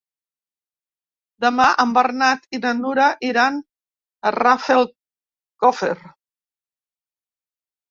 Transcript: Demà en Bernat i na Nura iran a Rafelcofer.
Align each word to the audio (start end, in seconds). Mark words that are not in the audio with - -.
Demà 1.43 1.67
en 1.83 1.91
Bernat 1.97 2.47
i 2.59 2.61
na 2.63 2.71
Nura 2.79 3.11
iran 3.29 3.61
a 3.61 4.33
Rafelcofer. 4.39 5.93